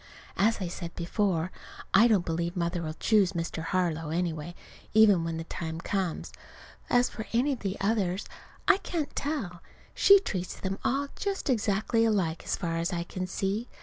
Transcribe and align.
As 0.35 0.59
I 0.59 0.67
said 0.67 0.95
before, 0.95 1.51
I 1.93 2.07
don't 2.07 2.25
believe 2.25 2.57
Mother'll 2.57 2.95
choose 2.95 3.33
Mr. 3.33 3.61
Harlow, 3.61 4.09
anyway, 4.09 4.55
even 4.95 5.23
when 5.23 5.37
the 5.37 5.43
time 5.43 5.79
comes. 5.79 6.31
As 6.89 7.07
for 7.07 7.27
any 7.33 7.53
of 7.53 7.59
the 7.59 7.77
others 7.79 8.25
I 8.67 8.77
can't 8.77 9.15
tell. 9.15 9.61
She 9.93 10.17
treats 10.19 10.59
them 10.59 10.79
all 10.83 11.09
just 11.15 11.51
exactly 11.51 12.03
alike, 12.03 12.43
as 12.43 12.57
far 12.57 12.77
as 12.77 12.91
I 12.91 13.03
can 13.03 13.27
see. 13.27 13.67